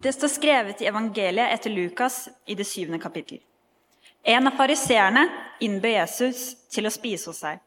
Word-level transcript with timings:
Det 0.00 0.12
står 0.16 0.30
skrevet 0.32 0.80
i 0.80 0.86
evangeliet 0.88 1.52
etter 1.52 1.72
Lukas 1.74 2.28
i 2.48 2.54
det 2.56 2.64
syvende 2.64 2.98
kapittel. 3.02 3.36
En 4.24 4.48
av 4.48 4.54
fariseerne 4.56 5.26
innbød 5.60 5.92
Jesus 5.92 6.44
til 6.72 6.88
å 6.88 6.92
spise 6.92 7.28
hos 7.28 7.40
seg. 7.44 7.58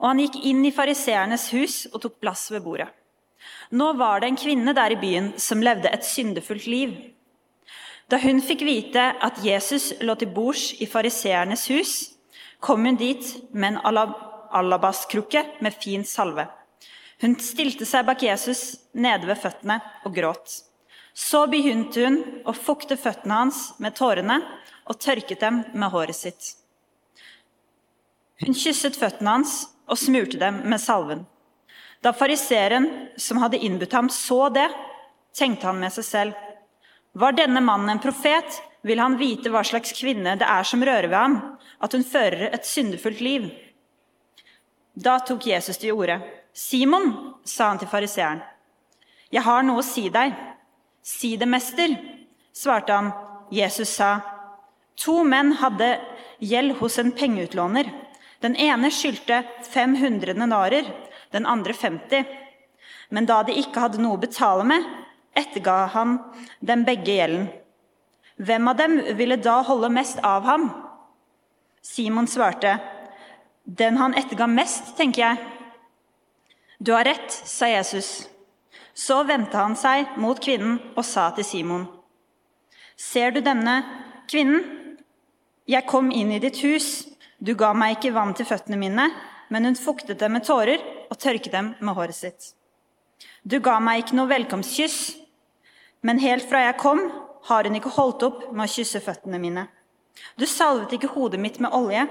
Og 0.00 0.06
han 0.08 0.22
gikk 0.22 0.38
inn 0.48 0.62
i 0.64 0.72
fariseernes 0.72 1.50
hus 1.52 1.74
og 1.90 2.00
tok 2.00 2.14
plass 2.20 2.46
ved 2.52 2.64
bordet. 2.64 2.88
Nå 3.76 3.90
var 4.00 4.22
det 4.22 4.30
en 4.30 4.38
kvinne 4.40 4.72
der 4.76 4.94
i 4.94 5.00
byen 5.00 5.34
som 5.40 5.60
levde 5.60 5.92
et 5.92 6.06
syndefullt 6.08 6.64
liv. 6.70 6.94
Da 8.08 8.20
hun 8.22 8.40
fikk 8.40 8.64
vite 8.64 9.04
at 9.28 9.42
Jesus 9.44 9.90
lå 10.00 10.14
til 10.16 10.32
bords 10.32 10.70
i 10.80 10.88
fariseernes 10.88 11.66
hus, 11.74 11.92
kom 12.60 12.88
hun 12.88 12.96
dit 12.96 13.34
med 13.52 13.74
en 13.74 14.08
alabaskrukke 14.56 15.44
med 15.60 15.76
fin 15.76 16.08
salve. 16.08 16.46
Hun 17.20 17.36
stilte 17.40 17.84
seg 17.88 18.08
bak 18.08 18.24
Jesus 18.24 18.78
nede 18.96 19.28
ved 19.28 19.40
føttene 19.44 19.80
og 20.06 20.16
gråt. 20.16 20.62
Så 21.16 21.46
begynte 21.48 22.04
hun 22.04 22.18
å 22.44 22.52
fukte 22.52 22.98
føttene 23.00 23.40
hans 23.40 23.60
med 23.80 23.96
tårene 23.96 24.36
og 24.84 24.98
tørket 25.00 25.40
dem 25.40 25.62
med 25.72 25.90
håret 25.94 26.18
sitt. 26.18 26.50
Hun 28.44 28.52
kysset 28.52 28.98
føttene 29.00 29.38
hans 29.38 29.54
og 29.88 29.96
smurte 29.96 30.36
dem 30.40 30.60
med 30.68 30.82
salven. 30.82 31.24
Da 32.04 32.12
fariseeren 32.12 32.90
som 33.16 33.40
hadde 33.40 33.62
innbudt 33.64 33.94
ham, 33.96 34.10
så 34.12 34.50
det, 34.52 34.68
tenkte 35.36 35.70
han 35.70 35.80
med 35.80 35.94
seg 35.94 36.04
selv. 36.04 36.42
Var 37.16 37.36
denne 37.36 37.62
mannen 37.64 37.94
en 37.94 38.02
profet, 38.02 38.58
vil 38.86 39.00
han 39.00 39.16
vite 39.18 39.50
hva 39.50 39.64
slags 39.66 39.94
kvinne 39.96 40.36
det 40.38 40.46
er 40.46 40.68
som 40.68 40.84
rører 40.84 41.08
ved 41.08 41.16
ham, 41.16 41.38
at 41.80 41.96
hun 41.96 42.04
fører 42.04 42.50
et 42.52 42.68
syndefullt 42.68 43.22
liv. 43.24 43.48
Da 44.92 45.16
tok 45.24 45.48
Jesus 45.48 45.80
til 45.80 45.96
orde. 45.96 46.20
Simon, 46.52 47.34
sa 47.44 47.72
han 47.72 47.80
til 47.80 47.90
fariseeren, 47.90 48.44
jeg 49.32 49.42
har 49.42 49.64
noe 49.66 49.82
å 49.82 49.84
si 49.84 50.06
deg. 50.12 50.36
Si 51.06 51.36
det, 51.36 51.46
mester, 51.46 51.94
svarte 52.52 52.92
han. 52.92 53.12
Jesus 53.50 53.92
sa, 53.94 54.18
to 54.98 55.20
menn 55.22 55.52
hadde 55.60 56.00
gjeld 56.42 56.80
hos 56.80 56.98
en 56.98 57.12
pengeutlåner. 57.14 57.92
Den 58.42 58.56
ene 58.58 58.90
skyldte 58.90 59.44
500 59.70 60.34
denarer, 60.34 60.90
den 61.30 61.46
andre 61.46 61.72
50. 61.72 62.26
Men 63.14 63.30
da 63.30 63.38
de 63.46 63.54
ikke 63.54 63.86
hadde 63.86 64.02
noe 64.02 64.18
å 64.18 64.24
betale 64.26 64.66
med, 64.66 64.82
etterga 65.36 65.78
han 65.94 66.18
dem 66.58 66.82
begge 66.88 67.14
gjelden. 67.20 67.48
Hvem 68.42 68.68
av 68.68 68.82
dem 68.82 68.98
ville 69.16 69.38
da 69.38 69.60
holde 69.62 69.94
mest 69.94 70.18
av 70.26 70.42
ham? 70.50 70.68
Simon 71.86 72.26
svarte, 72.26 72.80
den 73.64 74.02
han 74.02 74.18
etterga 74.18 74.50
mest, 74.50 74.96
tenker 74.98 75.22
jeg. 75.22 75.52
Du 76.82 76.96
har 76.98 77.06
rett, 77.06 77.30
sa 77.30 77.70
Jesus. 77.70 78.26
Så 78.96 79.20
vendte 79.28 79.60
han 79.60 79.76
seg 79.76 80.16
mot 80.22 80.40
kvinnen 80.40 80.78
og 80.96 81.04
sa 81.04 81.28
til 81.36 81.44
Simon, 81.44 81.84
ser 82.96 83.34
du 83.34 83.42
denne 83.44 83.82
kvinnen? 84.30 84.64
Jeg 85.68 85.84
kom 85.90 86.08
inn 86.14 86.30
i 86.32 86.40
ditt 86.40 86.62
hus. 86.64 87.04
Du 87.36 87.52
ga 87.58 87.72
meg 87.76 87.96
ikke 87.96 88.14
vann 88.14 88.32
til 88.38 88.46
føttene 88.48 88.78
mine, 88.80 89.10
men 89.52 89.66
hun 89.68 89.76
fuktet 89.76 90.20
dem 90.22 90.32
med 90.38 90.46
tårer 90.46 90.80
og 91.10 91.18
tørket 91.20 91.52
dem 91.52 91.74
med 91.80 91.98
håret 91.98 92.16
sitt. 92.16 92.52
Du 93.42 93.58
ga 93.60 93.76
meg 93.82 94.04
ikke 94.04 94.16
noe 94.16 94.30
velkomstkyss, 94.30 95.00
men 96.06 96.22
helt 96.22 96.46
fra 96.48 96.62
jeg 96.64 96.78
kom, 96.80 97.02
har 97.50 97.66
hun 97.66 97.76
ikke 97.78 97.92
holdt 97.98 98.24
opp 98.26 98.46
med 98.52 98.64
å 98.64 98.70
kysse 98.70 99.02
føttene 99.02 99.38
mine. 99.42 99.66
Du 100.40 100.46
salvet 100.48 100.94
ikke 100.96 101.12
hodet 101.12 101.40
mitt 101.42 101.60
med 101.60 101.74
olje, 101.76 102.06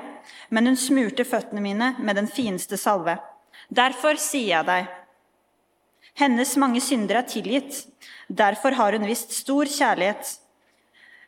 men 0.54 0.70
hun 0.70 0.78
smurte 0.80 1.26
føttene 1.26 1.64
mine 1.64 1.94
med 1.98 2.20
den 2.20 2.30
fineste 2.30 2.78
salve. 2.78 3.18
Derfor 3.74 4.20
sier 4.22 4.52
jeg 4.52 4.68
deg, 4.70 4.94
hennes 6.16 6.56
mange 6.58 6.82
synder 6.84 7.20
er 7.20 7.28
tilgitt, 7.30 7.86
derfor 8.28 8.76
har 8.80 8.96
hun 8.96 9.08
vist 9.08 9.34
stor 9.36 9.68
kjærlighet. 9.70 10.38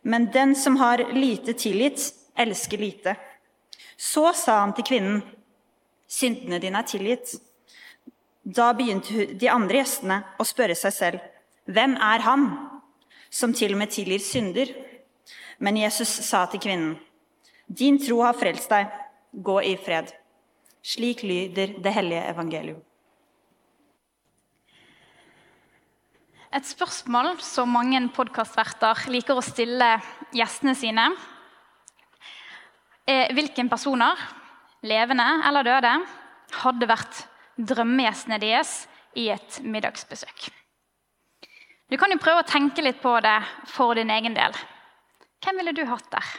Men 0.08 0.30
den 0.32 0.56
som 0.56 0.78
har 0.80 1.04
lite 1.14 1.54
tilgitt, 1.54 2.14
elsker 2.38 2.78
lite. 2.78 3.16
Så 3.98 4.32
sa 4.34 4.62
han 4.62 4.74
til 4.78 4.88
kvinnen, 4.88 5.22
syndene 6.08 6.62
dine 6.64 6.80
er 6.80 6.88
tilgitt. 6.88 7.36
Da 8.44 8.72
begynte 8.78 9.34
de 9.36 9.50
andre 9.52 9.82
gjestene 9.82 10.22
å 10.40 10.46
spørre 10.48 10.78
seg 10.78 10.96
selv, 10.96 11.24
hvem 11.68 11.98
er 12.00 12.24
han 12.24 12.46
som 13.30 13.52
til 13.52 13.76
og 13.76 13.82
med 13.82 13.92
tilgir 13.92 14.24
synder? 14.24 14.72
Men 15.60 15.80
Jesus 15.82 16.14
sa 16.30 16.46
til 16.48 16.64
kvinnen, 16.64 16.96
din 17.68 17.98
tro 18.00 18.22
har 18.24 18.38
frelst 18.40 18.72
deg, 18.72 18.88
gå 19.34 19.58
i 19.68 19.76
fred. 19.76 20.14
Slik 20.80 21.26
lyder 21.28 21.76
det 21.84 21.92
hellige 21.92 22.30
evangelium. 22.32 22.80
Et 26.56 26.64
spørsmål 26.64 27.34
som 27.44 27.74
mange 27.76 28.00
podkastverter 28.16 29.10
liker 29.12 29.36
å 29.36 29.44
stille 29.44 29.90
gjestene 30.32 30.74
sine, 30.80 31.10
er 33.08 33.34
hvilken 33.36 33.68
personer, 33.72 34.16
levende 34.88 35.26
eller 35.48 35.68
døde, 35.68 35.92
hadde 36.62 36.88
vært 36.88 37.20
drømmegjestene 37.60 38.40
deres 38.40 38.72
i 39.20 39.28
et 39.34 39.60
middagsbesøk. 39.66 40.48
Du 41.92 41.98
kan 42.00 42.12
jo 42.16 42.20
prøve 42.22 42.44
å 42.46 42.48
tenke 42.48 42.84
litt 42.84 43.02
på 43.04 43.12
det 43.24 43.38
for 43.72 44.00
din 44.00 44.12
egen 44.16 44.36
del. 44.38 44.56
Hvem 45.44 45.60
ville 45.60 45.76
du 45.76 45.84
hatt 45.88 46.08
der? 46.14 46.32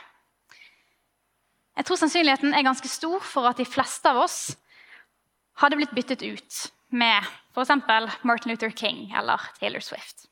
Jeg 1.76 1.88
tror 1.88 2.00
sannsynligheten 2.00 2.56
er 2.56 2.64
ganske 2.64 2.88
stor 2.88 3.20
for 3.20 3.48
at 3.48 3.60
de 3.60 3.68
fleste 3.68 4.08
av 4.08 4.24
oss 4.24 4.56
hadde 5.60 5.76
blitt 5.76 5.92
byttet 5.92 6.24
ut 6.24 6.64
med 6.96 7.28
f.eks. 7.62 8.22
Martin 8.22 8.52
Luther 8.52 8.70
King 8.70 9.12
eller 9.18 9.40
Taylor 9.58 9.80
Swift. 9.80 10.26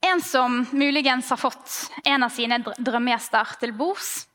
En 0.00 0.20
som 0.20 0.66
muligens 0.72 1.30
har 1.30 1.36
fått 1.36 1.90
en 2.04 2.22
av 2.22 2.32
sine 2.32 2.58
drømmegjester 2.58 3.56
til 3.60 3.74
bords, 3.76 4.26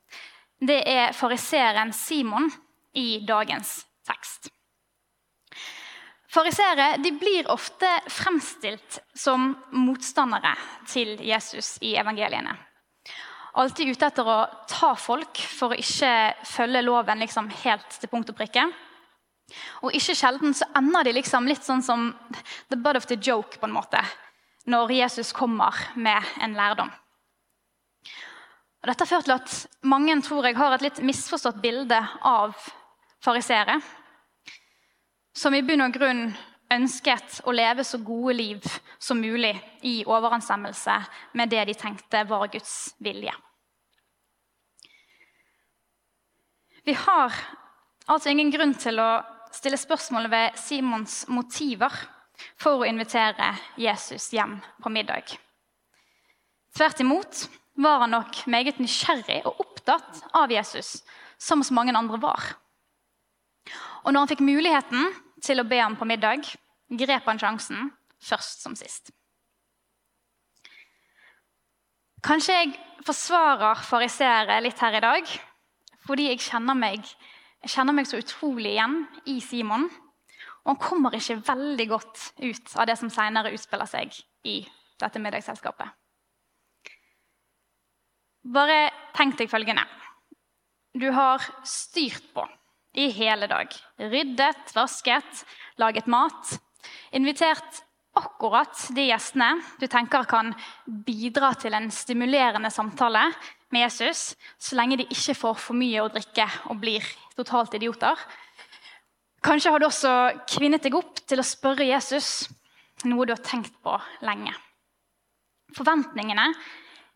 det 0.62 0.84
er 0.88 1.16
fariseeren 1.18 1.94
Simon 1.94 2.52
i 2.94 3.20
dagens 3.25 3.80
tekst. 4.08 4.52
Farisere 6.36 6.98
blir 7.00 7.48
ofte 7.52 7.90
fremstilt 8.12 9.00
som 9.16 9.54
motstandere 9.72 10.54
til 10.88 11.16
Jesus 11.24 11.78
i 11.81 11.96
evangeliene. 11.96 12.56
Alltid 13.56 13.94
ute 13.96 14.09
etter 14.09 14.28
å 14.28 14.40
ta 14.68 14.92
folk 15.00 15.40
for 15.40 15.72
å 15.72 15.80
ikke 15.80 16.12
følge 16.44 16.81
loven 16.84 17.24
liksom 17.24 17.48
helt 17.64 17.88
til 18.02 18.12
punkt 18.12 18.34
og 18.34 18.36
prikke. 18.36 18.66
Og 19.85 19.94
ikke 19.94 20.16
sjelden 20.17 20.56
så 20.57 20.67
ender 20.78 21.06
de 21.06 21.16
liksom 21.16 21.47
litt 21.47 21.63
sånn 21.66 21.83
som 21.85 22.07
the 22.69 22.78
butt 22.78 22.97
of 22.97 23.07
the 23.09 23.17
joke 23.22 23.59
på 23.59 23.67
en 23.67 23.75
måte, 23.75 24.01
når 24.66 24.95
Jesus 24.97 25.33
kommer 25.35 25.78
med 25.95 26.33
en 26.41 26.56
lærdom. 26.57 26.89
Og 28.85 28.89
dette 28.89 29.06
har 29.06 29.09
ført 29.09 29.25
til 29.25 29.35
at 29.38 29.85
mange 29.89 30.13
tror 30.22 30.45
jeg 30.45 30.57
har 30.57 30.75
et 30.75 30.83
litt 30.85 31.00
misforstått 31.06 31.61
bilde 31.61 31.97
av 32.22 32.53
farisere 33.25 33.79
som 35.35 35.56
i 35.57 35.63
bunn 35.66 35.83
og 35.88 35.95
grunn 35.95 36.27
ønsket 36.72 37.41
å 37.45 37.53
leve 37.53 37.83
så 37.85 37.97
gode 38.06 38.35
liv 38.38 38.67
som 39.01 39.19
mulig 39.22 39.53
i 39.85 40.00
overensstemmelse 40.06 40.95
med 41.38 41.50
det 41.50 41.66
de 41.69 41.75
tenkte 41.77 42.23
var 42.29 42.47
Guds 42.53 42.95
vilje. 43.01 43.33
Vi 46.85 46.94
har 46.94 47.33
altså 48.06 48.29
ingen 48.29 48.51
grunn 48.53 48.75
til 48.77 49.01
å 49.01 49.09
stille 49.56 49.80
spørsmål 49.80 50.30
ved 50.32 50.60
Simons 50.60 51.24
motiver 51.32 51.94
for 52.60 52.82
å 52.82 52.88
invitere 52.88 53.54
Jesus 53.80 54.28
hjem 54.36 54.58
på 54.84 54.92
middag. 54.92 55.38
Tvert 56.76 57.00
imot 57.00 57.46
var 57.80 58.04
han 58.04 58.16
nok 58.16 58.42
meget 58.52 58.80
nysgjerrig 58.84 59.42
og 59.48 59.62
opptatt 59.64 60.24
av 60.36 60.52
Jesus, 60.52 60.98
som 61.40 61.64
så 61.64 61.76
mange 61.76 61.96
andre 61.96 62.20
var. 62.22 62.56
Og 64.04 64.12
når 64.12 64.22
han 64.22 64.32
fikk 64.34 64.44
muligheten 64.46 65.08
til 65.44 65.62
å 65.62 65.68
be 65.68 65.80
ham 65.80 65.96
på 66.00 66.08
middag, 66.08 66.44
grep 66.92 67.30
han 67.30 67.40
sjansen 67.42 67.92
først 68.22 68.66
som 68.66 68.76
sist. 68.78 69.12
Kanskje 72.25 72.58
jeg 72.58 72.75
forsvarer 73.06 73.84
fariseere 73.86 74.60
litt 74.66 74.80
her 74.81 74.98
i 74.98 75.04
dag 75.04 75.36
fordi 76.06 76.28
jeg 76.30 76.44
kjenner, 76.46 76.78
meg, 76.78 77.01
jeg 77.65 77.73
kjenner 77.73 77.95
meg 77.97 78.06
så 78.06 78.19
utrolig 78.21 78.75
igjen 78.75 79.00
i 79.25 79.39
Simon. 79.41 79.88
Og 80.65 80.71
han 80.71 80.81
kommer 80.81 81.15
ikke 81.17 81.39
veldig 81.47 81.85
godt 81.89 82.25
ut 82.41 82.73
av 82.77 82.85
det 82.89 82.95
som 83.00 83.09
senere 83.13 83.53
utspiller 83.53 83.89
seg 83.89 84.13
i 84.45 84.59
dette 85.01 85.21
middagsselskapet. 85.21 85.89
Bare 88.53 88.77
tenk 89.17 89.39
deg 89.39 89.50
følgende. 89.50 89.81
Du 90.94 91.09
har 91.12 91.41
styrt 91.65 92.29
på 92.35 92.45
i 93.01 93.09
hele 93.17 93.50
dag. 93.50 93.73
Ryddet, 93.97 94.69
vasket, 94.77 95.41
laget 95.81 96.06
mat. 96.07 96.53
Invitert 97.17 97.81
akkurat 98.15 98.88
de 98.95 99.09
gjestene 99.09 99.50
du 99.79 99.85
tenker 99.91 100.25
kan 100.29 100.53
bidra 100.85 101.51
til 101.59 101.75
en 101.75 101.89
stimulerende 101.91 102.71
samtale 102.71 103.27
med 103.73 103.83
Jesus, 103.85 104.35
så 104.57 104.77
lenge 104.79 105.01
de 105.01 105.07
ikke 105.12 105.35
får 105.35 105.57
for 105.59 105.77
mye 105.77 106.03
å 106.03 106.12
drikke 106.12 106.45
og 106.71 106.79
blir 106.79 107.06
totalt 107.35 107.75
idioter. 107.75 108.19
Kanskje 109.45 109.73
har 109.73 109.81
du 109.81 109.88
også 109.89 110.13
kvinnet 110.50 110.85
deg 110.85 110.95
opp 110.97 111.19
til 111.27 111.41
å 111.41 111.45
spørre 111.45 111.85
Jesus 111.85 112.47
noe 113.06 113.27
du 113.27 113.35
har 113.35 113.44
tenkt 113.44 113.75
på 113.83 113.97
lenge. 114.25 114.53
Forventningene 115.75 116.47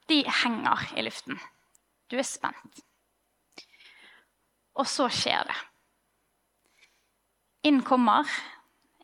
de 0.10 0.24
henger 0.42 0.90
i 0.98 1.06
luften. 1.06 1.40
Du 2.10 2.18
er 2.18 2.28
spent. 2.28 2.84
Og 4.80 4.88
så 4.90 5.08
skjer 5.12 5.46
det. 5.48 5.58
Inn 7.70 7.82
kommer 7.86 8.28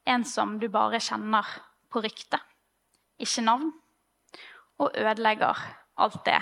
en 0.07 0.24
som 0.27 0.56
du 0.59 0.68
bare 0.71 1.01
kjenner 1.03 1.47
på 1.95 2.03
rykte, 2.03 2.39
ikke 3.24 3.45
navn, 3.47 3.71
og 4.83 4.92
ødelegger 5.00 5.59
alt 6.03 6.24
det 6.27 6.42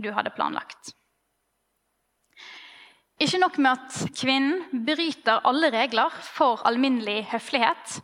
du 0.00 0.10
hadde 0.16 0.32
planlagt. 0.32 0.94
Ikke 3.20 3.38
nok 3.38 3.58
med 3.62 3.76
at 3.76 4.16
kvinnen 4.16 4.84
bryter 4.86 5.44
alle 5.46 5.70
regler 5.70 6.10
for 6.34 6.64
alminnelig 6.66 7.28
høflighet, 7.30 8.00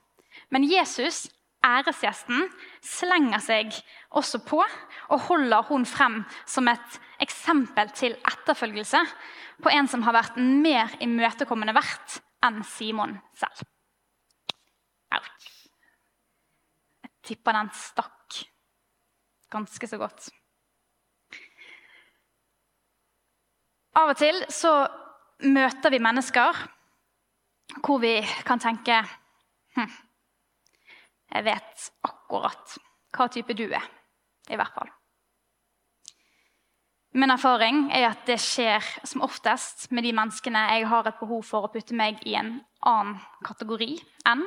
men 0.53 0.69
Jesus, 0.69 1.25
æresgjesten, 1.67 2.47
slenger 2.85 3.43
seg 3.43 3.75
også 4.17 4.41
på 4.47 4.61
og 4.61 5.25
holder 5.27 5.67
hun 5.69 5.87
frem 5.87 6.23
som 6.47 6.69
et 6.71 7.01
eksempel 7.21 7.91
til 7.97 8.15
etterfølgelse 8.29 9.03
på 9.63 9.73
en 9.75 9.89
som 9.91 10.05
har 10.07 10.17
vært 10.17 10.39
en 10.41 10.61
mer 10.63 10.95
imøtekommende 11.03 11.75
vert 11.77 12.21
enn 12.47 12.63
Simon 12.65 13.19
selv. 13.37 13.67
Ouch. 15.13 15.49
Jeg 17.03 17.11
tipper 17.31 17.57
den 17.57 17.71
stakk 17.77 18.41
ganske 19.51 19.89
så 19.89 19.99
godt. 19.99 20.29
Av 23.99 24.13
og 24.13 24.19
til 24.19 24.37
så 24.53 24.75
møter 25.51 25.91
vi 25.91 26.03
mennesker 26.03 26.61
hvor 27.81 28.01
vi 28.03 28.19
kan 28.47 28.61
tenke 28.63 29.01
hm, 29.77 29.91
Jeg 31.31 31.47
vet 31.47 31.91
akkurat 32.07 32.79
hva 33.15 33.27
type 33.31 33.55
du 33.59 33.67
er, 33.67 33.85
i 34.51 34.59
hvert 34.59 34.75
fall. 34.75 34.91
Min 37.15 37.31
erfaring 37.31 37.89
er 37.95 38.09
at 38.13 38.23
det 38.27 38.39
skjer 38.43 38.87
som 39.07 39.23
oftest 39.27 39.89
med 39.91 40.07
de 40.07 40.13
menneskene 40.15 40.63
jeg 40.77 40.87
har 40.91 41.07
et 41.07 41.19
behov 41.19 41.43
for 41.47 41.67
å 41.67 41.71
putte 41.73 41.95
meg 41.99 42.23
i 42.27 42.37
en 42.39 42.53
annen 42.87 43.17
kategori 43.47 43.97
enn. 44.31 44.45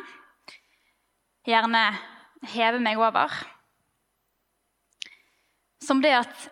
Gjerne 1.48 1.84
heve 2.50 2.80
meg 2.84 3.00
over. 3.00 3.32
Som 5.84 6.02
det 6.04 6.14
at, 6.16 6.50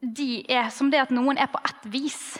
de 0.00 0.44
er, 0.52 0.68
som 0.70 0.90
det 0.92 1.00
at 1.02 1.14
noen 1.14 1.38
er 1.40 1.50
på 1.50 1.60
ett 1.66 1.88
vis 1.90 2.36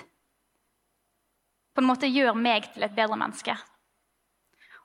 på 1.76 1.82
en 1.82 1.90
måte 1.90 2.08
gjør 2.08 2.36
meg 2.40 2.70
til 2.72 2.86
et 2.86 2.94
bedre 2.96 3.18
menneske. 3.20 3.52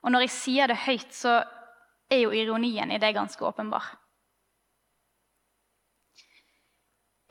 Og 0.04 0.12
når 0.12 0.26
jeg 0.26 0.34
sier 0.34 0.68
det 0.68 0.82
høyt, 0.84 1.08
så 1.16 1.38
er 2.12 2.26
jo 2.26 2.34
ironien 2.36 2.90
i 2.92 3.00
det 3.00 3.14
ganske 3.16 3.44
åpenbar. 3.48 3.86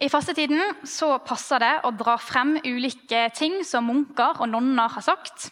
I 0.02 0.10
fastetiden 0.10 0.82
så 0.90 1.20
passer 1.22 1.62
det 1.62 1.74
å 1.86 1.92
dra 1.94 2.16
frem 2.18 2.56
ulike 2.66 3.28
ting 3.38 3.60
som 3.68 3.86
munker 3.86 4.42
og 4.42 4.50
nonner 4.50 4.90
har 4.90 5.06
sagt. 5.06 5.52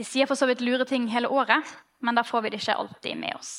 De 0.00 0.06
sier 0.06 0.24
for 0.30 0.38
så 0.38 0.48
vidt 0.48 0.64
lure 0.64 0.86
ting 0.88 1.10
hele 1.12 1.28
året, 1.28 1.66
men 2.00 2.16
da 2.16 2.24
får 2.24 2.46
vi 2.46 2.54
det 2.54 2.62
ikke 2.62 2.78
alltid 2.80 3.20
med 3.20 3.36
oss. 3.36 3.58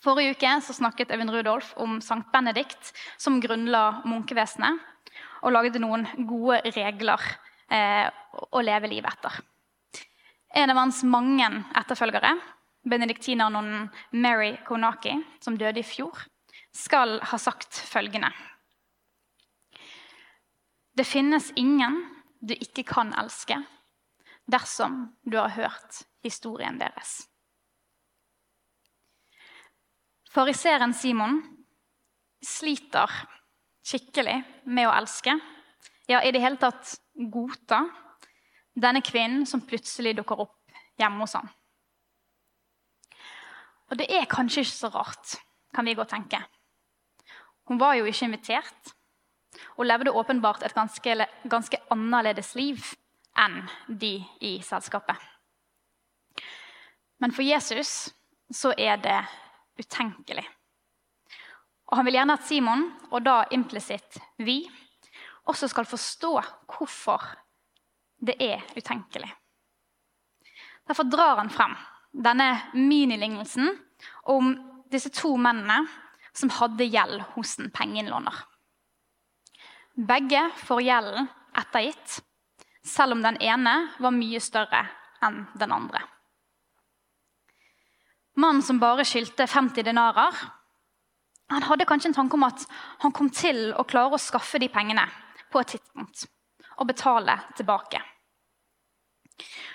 Forrige 0.00 0.34
uke 0.36 0.52
snakket 0.64 1.10
Øyvind 1.12 1.32
Rudolf 1.34 1.74
om 1.76 1.98
Sankt 2.00 2.30
Benedikt, 2.32 2.92
som 3.18 3.40
grunnla 3.40 4.02
munkevesenet, 4.08 4.80
og 5.44 5.52
lagde 5.52 5.80
noen 5.82 6.06
gode 6.28 6.60
regler 6.72 7.20
eh, 7.68 8.08
å 8.50 8.62
leve 8.64 8.88
livet 8.88 9.12
etter. 9.12 9.40
En 10.56 10.72
av 10.72 10.80
hans 10.80 11.02
mange 11.04 11.48
etterfølgere, 11.78 12.32
benediktinernonnen 12.88 13.90
Mary 14.12 14.54
Konaki, 14.66 15.18
som 15.44 15.58
døde 15.60 15.82
i 15.82 15.86
fjor, 15.86 16.24
skal 16.72 17.18
ha 17.20 17.38
sagt 17.38 17.76
følgende 17.90 18.32
det 21.00 21.06
finnes 21.08 21.52
ingen 21.56 22.02
du 22.44 22.52
ikke 22.52 22.84
kan 22.84 23.14
elske 23.16 23.56
dersom 24.50 25.06
du 25.24 25.38
har 25.38 25.54
hørt 25.54 26.02
historien 26.24 26.76
deres. 26.80 27.29
Fariseeren 30.30 30.92
Simon 30.94 31.40
sliter 32.46 33.10
skikkelig 33.82 34.36
med 34.70 34.86
å 34.86 34.92
elske, 34.94 35.34
ja, 36.06 36.20
i 36.22 36.30
det 36.30 36.42
hele 36.42 36.60
tatt 36.60 36.92
godta, 37.32 37.80
denne 38.78 39.02
kvinnen 39.02 39.42
som 39.46 39.64
plutselig 39.66 40.14
dukker 40.20 40.44
opp 40.44 40.76
hjemme 41.00 41.24
hos 41.24 41.34
ham. 41.34 41.50
Og 43.90 43.98
det 43.98 44.06
er 44.14 44.30
kanskje 44.30 44.62
ikke 44.62 44.76
så 44.76 44.92
rart, 44.94 45.34
kan 45.74 45.86
vi 45.86 45.96
godt 45.98 46.14
tenke. 46.14 46.38
Hun 47.66 47.82
var 47.82 47.96
jo 47.98 48.06
ikke 48.06 48.28
invitert 48.30 48.94
og 49.76 49.86
levde 49.86 50.14
åpenbart 50.14 50.62
et 50.62 50.74
ganske, 50.74 51.26
ganske 51.50 51.82
annerledes 51.90 52.54
liv 52.54 52.86
enn 53.38 53.64
de 53.88 54.16
i 54.46 54.56
selskapet. 54.62 55.18
Men 57.18 57.34
for 57.34 57.42
Jesus 57.42 58.12
så 58.54 58.72
er 58.78 59.02
det 59.02 59.18
utenkelig. 59.80 60.44
Og 61.90 61.96
Han 61.98 62.06
vil 62.06 62.20
gjerne 62.20 62.36
at 62.38 62.46
Simon, 62.46 62.84
og 63.10 63.24
da 63.26 63.42
implisitt 63.50 64.20
vi, 64.38 64.62
også 65.50 65.68
skal 65.72 65.88
forstå 65.88 66.32
hvorfor 66.70 67.24
det 68.20 68.36
er 68.44 68.62
utenkelig. 68.76 69.30
Derfor 70.86 71.08
drar 71.08 71.40
han 71.40 71.50
frem 71.50 71.74
denne 72.10 72.52
minilignelsen 72.74 73.72
om 74.30 74.52
disse 74.90 75.10
to 75.14 75.36
mennene 75.38 75.84
som 76.36 76.52
hadde 76.54 76.86
gjeld 76.90 77.22
hos 77.34 77.56
en 77.58 77.70
pengeinnlåner. 77.74 78.34
Begge 79.94 80.44
får 80.64 80.82
gjelden 80.86 81.28
ettergitt, 81.58 82.20
selv 82.86 83.16
om 83.16 83.22
den 83.22 83.38
ene 83.42 83.74
var 84.00 84.14
mye 84.14 84.40
større 84.42 84.84
enn 85.24 85.42
den 85.58 85.74
andre. 85.74 86.02
Mannen 88.40 88.62
som 88.64 88.78
bare 88.80 89.04
skyldte 89.04 89.46
50 89.46 89.84
denarer, 89.84 90.36
han 91.50 91.66
hadde 91.66 91.86
kanskje 91.88 92.12
en 92.12 92.14
tanke 92.14 92.38
om 92.38 92.46
at 92.46 92.62
han 93.02 93.12
kom 93.12 93.28
til 93.34 93.72
å 93.74 93.84
klare 93.88 94.16
å 94.16 94.22
skaffe 94.22 94.60
de 94.62 94.68
pengene 94.70 95.04
på 95.50 95.60
et 95.60 95.74
tidspunkt 95.74 96.28
og 96.78 96.88
betale 96.88 97.34
tilbake. 97.58 98.00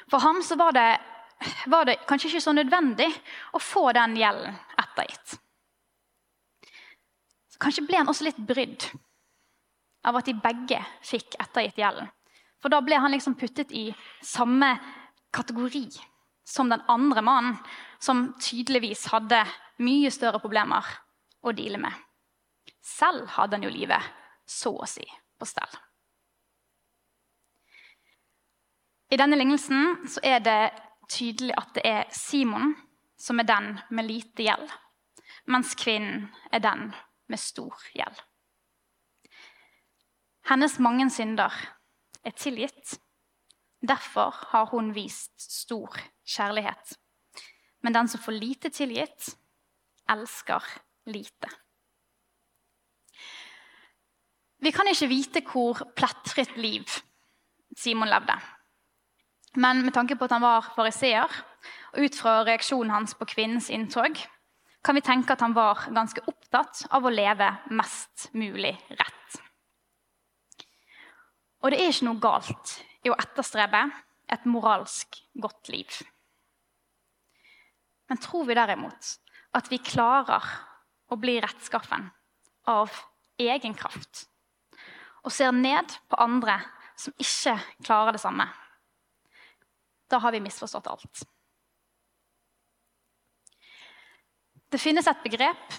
For 0.10 0.24
ham 0.24 0.40
så 0.46 0.56
var 0.58 0.72
det, 0.78 0.88
var 1.68 1.86
det 1.90 2.00
kanskje 2.08 2.32
ikke 2.32 2.46
så 2.46 2.56
nødvendig 2.56 3.10
å 3.54 3.62
få 3.62 3.90
den 3.98 4.16
gjelden 4.18 4.56
ettergitt. 4.82 5.36
Så 7.52 7.62
kanskje 7.62 7.86
ble 7.88 8.00
han 8.02 8.10
også 8.12 8.28
litt 8.28 8.40
brydd 8.40 8.88
av 10.06 10.18
at 10.20 10.30
de 10.30 10.36
begge 10.40 10.80
fikk 11.06 11.38
ettergitt 11.42 11.80
gjelden. 11.82 12.10
For 12.62 12.72
da 12.74 12.82
ble 12.82 12.98
han 12.98 13.14
liksom 13.14 13.38
puttet 13.38 13.74
i 13.76 13.90
samme 14.24 14.74
kategori 15.36 15.86
som 16.46 16.70
den 16.70 16.84
andre 16.88 17.22
mannen, 17.26 17.58
som 18.00 18.28
tydeligvis 18.42 19.08
hadde 19.12 19.42
mye 19.82 20.12
større 20.14 20.40
problemer 20.40 20.86
å 21.42 21.54
deale 21.56 21.82
med. 21.82 21.94
Selv 22.86 23.28
hadde 23.34 23.58
han 23.58 23.66
jo 23.66 23.74
livet 23.74 24.14
så 24.46 24.76
å 24.78 24.88
si 24.90 25.06
på 25.40 25.48
stell. 25.50 25.74
I 29.10 29.18
denne 29.18 29.38
lignelsen 29.38 29.98
er 30.26 30.42
det 30.46 30.60
tydelig 31.10 31.54
at 31.58 31.74
det 31.78 31.84
er 31.86 32.08
Simon 32.14 32.74
som 33.18 33.40
er 33.40 33.48
den 33.50 33.76
med 33.90 34.08
lite 34.10 34.46
gjeld, 34.46 34.70
mens 35.50 35.76
kvinnen 35.78 36.28
er 36.52 36.62
den 36.66 36.90
med 37.32 37.42
stor 37.42 37.74
gjeld. 37.96 38.18
Hennes 40.46 40.78
mange 40.84 41.08
synder 41.10 41.54
er 42.26 42.34
tilgitt. 42.38 43.00
Derfor 43.86 44.34
har 44.52 44.70
hun 44.72 44.94
vist 44.96 45.36
stor 45.42 45.98
kjærlighet. 46.26 46.96
Men 47.84 47.94
den 47.94 48.08
som 48.08 48.22
får 48.22 48.40
lite 48.40 48.70
tilgitt, 48.70 49.36
elsker 50.10 50.64
lite. 51.06 51.50
Vi 54.58 54.72
kan 54.72 54.88
ikke 54.90 55.10
vite 55.12 55.44
hvor 55.46 55.84
plettfritt 55.98 56.56
liv 56.58 56.90
Simon 57.78 58.10
levde. 58.10 58.38
Men 59.56 59.84
med 59.86 59.94
tanke 59.94 60.16
på 60.16 60.26
at 60.26 60.34
han 60.36 60.42
var 60.42 60.72
fariseer, 60.76 61.30
og 61.94 62.08
ut 62.08 62.18
fra 62.18 62.40
reaksjonen 62.44 62.92
hans 62.92 63.14
på 63.16 63.28
kvinnens 63.30 63.70
inntog, 63.70 64.18
kan 64.86 64.96
vi 64.96 65.04
tenke 65.06 65.34
at 65.34 65.42
han 65.42 65.56
var 65.56 65.88
ganske 65.94 66.24
opptatt 66.28 66.86
av 66.94 67.06
å 67.06 67.14
leve 67.14 67.48
mest 67.74 68.30
mulig 68.34 68.74
rett. 68.90 69.38
Og 71.64 71.72
det 71.72 71.80
er 71.82 71.94
ikke 71.94 72.10
noe 72.10 72.22
galt 72.22 72.76
i 73.06 73.12
å 73.12 73.18
etterstrebe 73.22 73.86
et 74.34 74.46
moralsk 74.50 75.20
godt 75.38 75.70
liv. 75.70 76.00
Men 78.10 78.22
tror 78.22 78.46
vi 78.50 78.58
derimot 78.58 79.12
at 79.56 79.70
vi 79.72 79.82
klarer 79.82 80.46
å 81.10 81.18
bli 81.22 81.38
rettskaffen 81.42 82.10
av 82.70 82.94
egen 83.42 83.76
kraft 83.78 84.26
og 85.26 85.34
ser 85.34 85.54
ned 85.54 85.90
på 86.10 86.20
andre 86.22 86.60
som 86.98 87.16
ikke 87.20 87.56
klarer 87.84 88.16
det 88.16 88.22
samme, 88.22 88.46
da 90.10 90.20
har 90.22 90.32
vi 90.32 90.44
misforstått 90.44 90.88
alt. 90.88 91.24
Det 94.70 94.82
finnes 94.82 95.08
et 95.08 95.24
begrep 95.26 95.74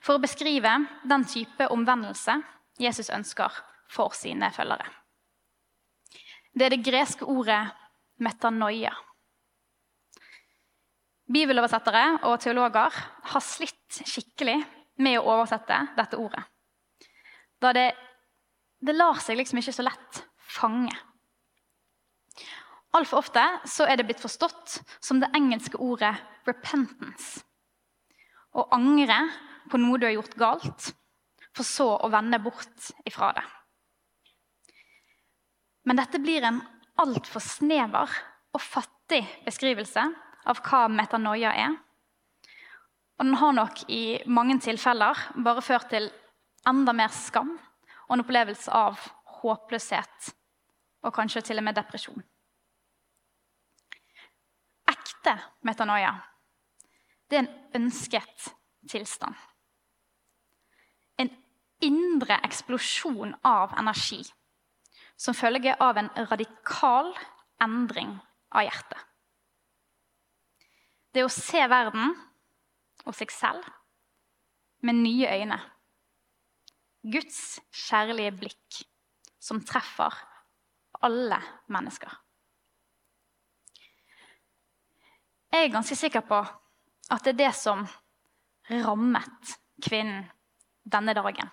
for 0.00 0.16
å 0.16 0.22
beskrive 0.22 0.72
den 1.08 1.28
type 1.28 1.68
omvendelse 1.74 2.38
Jesus 2.80 3.12
ønsker 3.12 3.52
for 3.92 4.16
sine 4.16 4.48
følgere. 4.54 5.01
Det 6.52 6.66
er 6.66 6.74
det 6.74 6.84
greske 6.84 7.24
ordet 7.24 7.62
metanoia. 8.20 8.92
Bibeloversettere 11.32 12.04
og 12.28 12.40
teologer 12.42 12.96
har 13.32 13.44
slitt 13.44 14.02
skikkelig 14.04 14.58
med 15.00 15.16
å 15.18 15.24
oversette 15.32 15.78
dette 15.96 16.18
ordet. 16.20 16.42
Da 17.62 17.70
det, 17.72 17.86
det 18.82 18.96
lar 18.96 19.20
seg 19.22 19.38
liksom 19.38 19.62
ikke 19.62 19.74
så 19.78 19.86
lett 19.86 20.20
fange. 20.52 20.92
Altfor 22.92 23.22
ofte 23.22 23.44
så 23.70 23.86
er 23.88 23.96
det 23.96 24.04
blitt 24.10 24.20
forstått 24.20 24.82
som 25.00 25.22
det 25.22 25.32
engelske 25.32 25.80
ordet 25.80 26.12
'repentance'. 26.44 27.40
Å 28.52 28.68
angre 28.76 29.16
på 29.70 29.80
noe 29.80 29.96
du 29.96 30.04
har 30.04 30.12
gjort 30.18 30.36
galt, 30.36 30.92
for 31.56 31.64
så 31.64 31.88
å 31.96 32.10
vende 32.12 32.42
bort 32.42 32.92
ifra 33.08 33.32
det. 33.32 33.44
Men 35.84 35.98
dette 35.98 36.20
blir 36.22 36.44
en 36.46 36.60
altfor 37.02 37.42
snever 37.42 38.10
og 38.52 38.62
fattig 38.62 39.22
beskrivelse 39.46 40.04
av 40.48 40.60
hva 40.66 40.84
metanoia 40.92 41.54
er. 41.58 41.78
Og 43.18 43.26
den 43.26 43.38
har 43.38 43.54
nok 43.56 43.84
i 43.90 44.18
mange 44.26 44.58
tilfeller 44.62 45.18
bare 45.44 45.64
ført 45.64 45.90
til 45.92 46.10
enda 46.68 46.94
mer 46.94 47.12
skam 47.14 47.54
og 48.08 48.16
en 48.16 48.24
opplevelse 48.24 48.70
av 48.74 49.00
håpløshet 49.42 50.34
og 51.02 51.14
kanskje 51.14 51.42
til 51.48 51.62
og 51.62 51.66
med 51.66 51.78
depresjon 51.78 52.22
ekte 55.22 55.38
metanoia, 55.62 56.12
det 57.30 57.38
er 57.38 57.44
en 57.44 57.82
ønsket 57.82 58.50
tilstand. 58.90 59.34
En 61.18 61.30
indre 61.82 62.40
eksplosjon 62.42 63.34
av 63.46 63.76
energi 63.78 64.22
som 65.22 65.36
følge 65.38 65.74
av 65.78 65.98
en 66.00 66.10
radikal 66.30 67.12
endring 67.62 68.16
av 68.50 68.66
hjertet. 68.66 68.98
Det 71.12 71.22
å 71.22 71.30
se 71.30 71.60
verden 71.70 72.14
og 73.04 73.14
seg 73.14 73.30
selv 73.34 73.68
med 74.82 74.98
nye 74.98 75.28
øyne. 75.30 75.58
Guds 77.02 77.60
kjærlige 77.84 78.34
blikk 78.40 78.82
som 79.42 79.60
treffer 79.66 80.16
alle 81.02 81.38
mennesker. 81.70 82.10
Jeg 85.52 85.66
er 85.66 85.74
ganske 85.74 85.98
sikker 85.98 86.24
på 86.24 86.38
at 87.12 87.26
det 87.26 87.34
er 87.34 87.40
det 87.42 87.52
som 87.58 87.82
rammet 88.70 89.56
kvinnen 89.84 90.24
denne 90.88 91.14
dagen. 91.14 91.50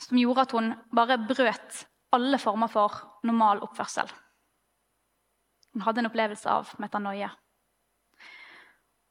Som 0.00 0.20
gjorde 0.20 0.44
at 0.46 0.54
hun 0.54 0.70
bare 0.94 1.18
brøt 1.18 1.80
alle 2.12 2.38
former 2.38 2.70
for 2.70 2.96
normal 3.26 3.62
oppførsel. 3.64 4.10
Hun 5.74 5.84
hadde 5.86 6.02
en 6.02 6.10
opplevelse 6.10 6.50
av 6.50 6.72
metanoia. 6.82 7.30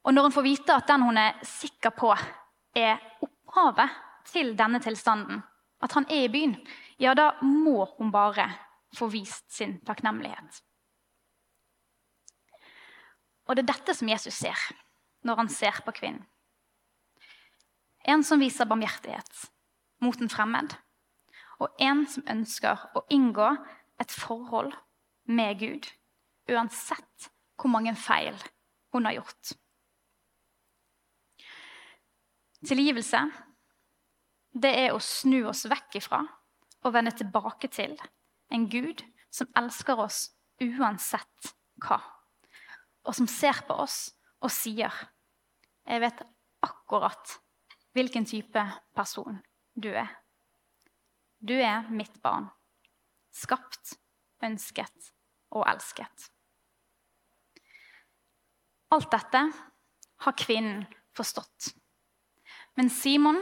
Og 0.03 0.15
når 0.15 0.27
hun 0.27 0.35
får 0.35 0.47
vite 0.47 0.75
at 0.75 0.87
den 0.89 1.05
hun 1.07 1.19
er 1.19 1.39
sikker 1.45 1.93
på 1.95 2.11
er 2.77 2.99
opphavet 3.23 3.95
til 4.29 4.55
denne 4.57 4.81
tilstanden, 4.83 5.41
at 5.79 5.95
han 5.95 6.07
er 6.11 6.25
i 6.25 6.31
byen, 6.31 6.55
ja, 6.99 7.13
da 7.15 7.31
må 7.41 7.85
hun 7.97 8.11
bare 8.11 8.49
få 8.95 9.07
vist 9.11 9.47
sin 9.53 9.77
takknemlighet. 9.87 10.59
Og 13.47 13.55
det 13.55 13.63
er 13.63 13.71
dette 13.71 13.95
som 13.97 14.09
Jesus 14.11 14.35
ser 14.35 14.67
når 15.25 15.41
han 15.41 15.49
ser 15.51 15.79
på 15.85 15.93
kvinnen. 15.95 16.25
En 18.07 18.23
som 18.23 18.39
viser 18.39 18.67
barmhjertighet 18.69 19.49
mot 20.01 20.21
en 20.21 20.31
fremmed, 20.31 20.75
og 21.59 21.81
en 21.83 22.05
som 22.07 22.25
ønsker 22.31 22.85
å 22.95 23.03
inngå 23.11 23.49
et 23.99 24.13
forhold 24.15 24.73
med 25.29 25.59
Gud, 25.59 25.89
uansett 26.49 27.29
hvor 27.59 27.71
mange 27.73 27.93
feil 27.99 28.37
hun 28.95 29.05
har 29.05 29.19
gjort. 29.19 29.53
Tilgivelse 32.65 33.21
det 34.59 34.71
er 34.85 34.95
å 34.95 35.03
snu 35.03 35.43
oss 35.47 35.67
vekk 35.69 35.99
ifra 35.99 36.23
og 36.83 36.93
vende 36.95 37.13
tilbake 37.15 37.69
til 37.71 37.93
en 38.49 38.65
Gud 38.71 39.03
som 39.31 39.51
elsker 39.59 39.99
oss 40.01 40.23
uansett 40.63 41.53
hva 41.83 41.99
og 43.07 43.15
som 43.15 43.29
ser 43.29 43.61
på 43.67 43.77
oss 43.85 44.09
og 44.43 44.51
sier 44.53 44.93
Jeg 45.89 46.01
vet 46.03 46.19
akkurat 46.61 47.31
hvilken 47.97 48.27
type 48.29 48.61
person 48.93 49.39
du 49.73 49.89
er. 49.89 50.11
Du 51.39 51.55
er 51.55 51.87
mitt 51.89 52.19
barn. 52.21 52.49
Skapt, 53.31 53.95
ønsket 54.43 55.11
og 55.55 55.63
elsket. 55.69 56.29
Alt 58.91 59.11
dette 59.13 59.43
har 60.25 60.35
kvinnen 60.35 60.83
forstått. 61.15 61.71
Men 62.75 62.91
Simon 62.91 63.39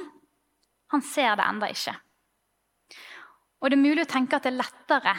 han 0.94 1.04
ser 1.04 1.36
det 1.36 1.48
enda 1.48 1.70
ikke. 1.72 1.96
Og 3.60 3.72
det 3.72 3.78
er 3.78 3.84
mulig 3.84 4.06
å 4.06 4.12
tenke 4.12 4.38
at 4.38 4.46
det 4.46 4.54
er 4.54 4.62
lettere 4.62 5.16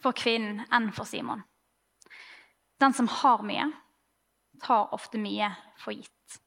for 0.00 0.16
kvinnen 0.16 0.64
enn 0.72 0.88
for 0.96 1.06
Simon. 1.06 1.42
Den 2.80 2.96
som 2.96 3.10
har 3.20 3.44
mye, 3.44 3.68
tar 4.64 4.94
ofte 4.96 5.20
mye 5.20 5.50
for 5.78 5.92
gitt. 5.92 6.38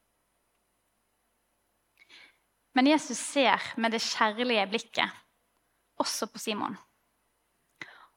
Men 2.74 2.90
Jesus 2.90 3.20
ser 3.22 3.62
med 3.78 3.94
det 3.94 4.02
kjærlige 4.02 4.66
blikket 4.72 5.23
også 6.00 6.28
på 6.32 6.42
Simon 6.42 6.76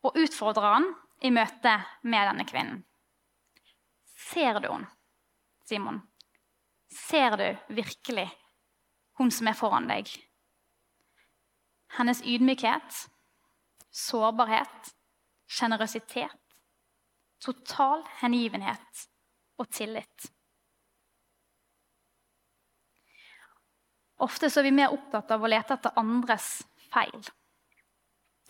og 0.05 0.17
utfordrer 0.21 0.67
han 0.75 0.85
i 1.25 1.31
møte 1.33 1.73
med 2.07 2.29
denne 2.29 2.45
kvinnen. 2.47 2.83
Ser 4.27 4.59
du 4.61 4.69
henne, 4.69 4.87
Simon? 5.67 6.01
Ser 6.87 7.35
du 7.39 7.73
virkelig 7.75 8.27
hun 9.19 9.33
som 9.33 9.49
er 9.49 9.57
foran 9.57 9.89
deg? 9.89 10.09
Hennes 11.97 12.21
ydmykhet, 12.21 13.01
sårbarhet, 13.91 14.93
sjenerøsitet 15.49 16.37
total 17.43 18.03
hengivenhet 18.21 19.07
og 19.61 19.69
tillit. 19.73 20.29
Ofte 24.25 24.49
er 24.49 24.65
vi 24.65 24.73
mer 24.73 24.93
opptatt 24.93 25.29
av 25.33 25.43
å 25.45 25.49
lete 25.49 25.75
etter 25.77 25.99
andres 26.01 26.47
feil, 26.89 27.27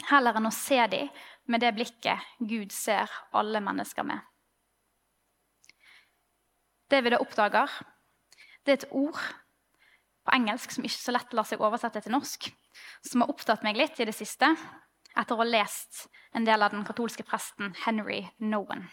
heller 0.05 0.37
enn 0.37 0.49
å 0.49 0.53
se 0.53 0.79
dem 0.91 1.09
med 1.47 1.63
det 1.63 1.73
blikket 1.75 2.37
Gud 2.39 2.71
ser 2.75 3.11
alle 3.35 3.61
mennesker 3.63 4.05
med. 4.07 4.19
Det 6.87 7.01
vi 7.03 7.11
da 7.11 7.19
oppdager, 7.19 7.71
det 8.63 8.73
er 8.73 8.79
et 8.81 8.91
ord 8.95 9.19
på 10.27 10.35
engelsk 10.35 10.71
som 10.75 10.85
ikke 10.87 10.99
så 10.99 11.15
lett 11.15 11.33
lar 11.35 11.47
seg 11.47 11.63
oversette 11.63 12.03
til 12.03 12.13
norsk, 12.15 12.49
som 13.03 13.23
har 13.23 13.31
opptatt 13.31 13.63
meg 13.63 13.79
litt 13.79 13.99
i 13.99 14.07
det 14.07 14.15
siste, 14.15 14.49
etter 15.17 15.35
å 15.35 15.41
ha 15.41 15.47
lest 15.47 16.05
en 16.35 16.45
del 16.47 16.63
av 16.63 16.71
den 16.75 16.85
katolske 16.87 17.25
presten 17.27 17.73
Henry 17.85 18.21
Nowen. 18.39 18.85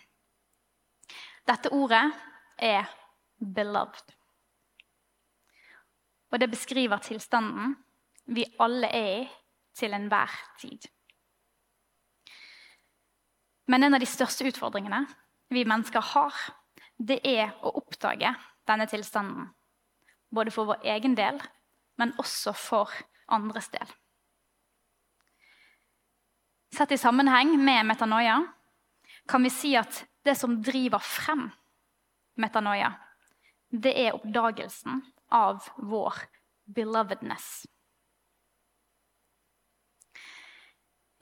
Dette 1.45 1.71
ordet 1.75 2.07
er 2.57 2.89
'beloved'. 3.39 4.15
Og 6.33 6.41
det 6.41 6.51
beskriver 6.51 6.99
tilstanden 6.99 7.77
vi 8.27 8.45
alle 8.59 8.89
er 8.89 9.23
i 9.23 9.29
til 9.75 9.95
enhver 9.95 10.31
tid. 10.59 10.94
Men 13.67 13.83
en 13.83 13.97
av 13.97 14.03
de 14.03 14.09
største 14.09 14.47
utfordringene 14.49 15.05
vi 15.53 15.65
mennesker 15.65 16.03
har, 16.15 16.37
det 16.99 17.21
er 17.27 17.53
å 17.65 17.73
oppdage 17.81 18.35
denne 18.69 18.87
tilstanden. 18.91 19.51
Både 20.35 20.53
for 20.55 20.69
vår 20.69 20.87
egen 20.95 21.15
del, 21.17 21.39
men 22.01 22.15
også 22.21 22.55
for 22.57 22.93
andres 23.33 23.71
del. 23.73 23.87
Sett 26.75 26.93
i 26.93 26.99
sammenheng 26.99 27.55
med 27.63 27.87
metanoia 27.87 28.41
kan 29.31 29.45
vi 29.47 29.53
si 29.53 29.77
at 29.79 30.03
det 30.27 30.35
som 30.37 30.57
driver 30.65 30.99
frem 30.99 31.47
metanoia, 32.41 32.91
det 33.71 33.93
er 34.01 34.17
oppdagelsen 34.17 35.03
av 35.35 35.69
vår 35.79 36.19
belovedness. 36.75 37.65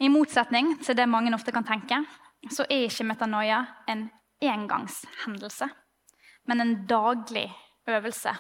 I 0.02 0.08
motsetning 0.10 0.74
til 0.82 0.96
det 0.98 1.06
mange 1.06 1.30
ofte 1.36 1.52
kan 1.54 1.66
tenke, 1.66 2.00
så 2.50 2.66
er 2.68 2.88
ikke 2.88 3.06
metanoia 3.06 3.62
en 3.88 4.08
engangshendelse, 4.42 5.68
men 6.50 6.60
en 6.60 6.74
daglig 6.90 7.46
øvelse 7.86 8.34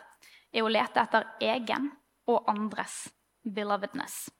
i 0.52 0.62
å 0.62 0.70
lete 0.70 1.02
etter 1.02 1.28
egen 1.40 1.90
og 2.30 2.48
andres 2.50 3.08
belovedness. 3.42 4.30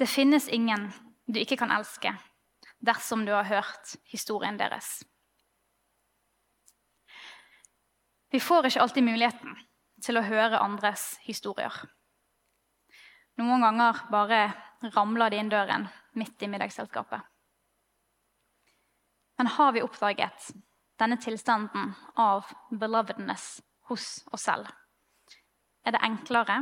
Det 0.00 0.08
finnes 0.08 0.48
ingen 0.48 0.88
du 1.28 1.40
ikke 1.40 1.58
kan 1.60 1.72
elske 1.74 2.14
dersom 2.80 3.26
du 3.26 3.34
har 3.34 3.44
hørt 3.44 3.96
historien 4.08 4.56
deres. 4.56 5.02
Vi 8.30 8.40
får 8.40 8.70
ikke 8.70 8.80
alltid 8.80 9.04
muligheten 9.04 9.58
til 10.00 10.16
å 10.16 10.24
høre 10.24 10.62
andres 10.62 11.18
historier. 11.26 11.74
Noen 13.38 13.62
ganger 13.62 14.02
bare 14.10 14.40
ramler 14.94 15.30
de 15.30 15.40
inn 15.40 15.52
døren 15.52 15.86
midt 16.18 16.42
i 16.42 16.48
middagsselskapet. 16.50 17.20
Men 19.38 19.46
har 19.56 19.72
vi 19.72 19.82
oppdaget 19.82 20.50
denne 21.00 21.16
tilstanden 21.16 21.94
av 22.20 22.50
belovedness 22.70 23.60
hos 23.88 24.24
oss 24.32 24.48
selv, 24.50 24.68
er 25.86 25.96
det 25.96 26.02
enklere 26.04 26.58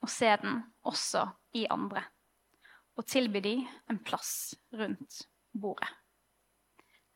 å 0.00 0.08
se 0.08 0.30
den 0.40 0.62
også 0.86 1.26
i 1.58 1.66
andre 1.68 2.06
og 2.96 3.04
tilby 3.04 3.40
dem 3.44 3.66
en 3.90 3.98
plass 4.04 4.54
rundt 4.72 5.26
bordet. 5.52 5.88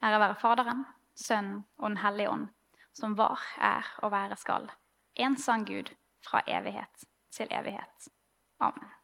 Ære 0.05 0.21
være 0.21 0.39
Faderen, 0.41 0.85
Sønnen 1.17 1.65
og 1.79 1.91
Den 1.91 2.01
hellige 2.01 2.31
ånd, 2.31 2.49
som 2.97 3.17
var, 3.17 3.41
er 3.61 3.87
og 4.05 4.13
være 4.13 4.37
skal. 4.41 4.69
En 5.17 5.37
sann 5.37 5.65
Gud 5.65 5.91
fra 6.25 6.43
evighet 6.47 7.05
til 7.33 7.49
evighet. 7.53 8.09
Amen. 8.61 9.00